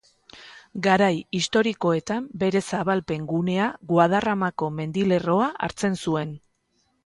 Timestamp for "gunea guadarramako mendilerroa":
3.35-5.55